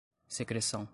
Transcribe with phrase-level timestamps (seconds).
[0.27, 0.87] secreção